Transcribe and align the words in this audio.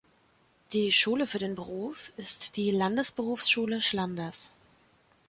Die 0.73 0.91
Schule 0.91 1.27
für 1.27 1.37
den 1.37 1.53
Beruf 1.53 2.11
ist 2.17 2.57
die 2.57 2.71
"Landesberufsschule 2.71 3.81
Schlanders". 3.81 4.51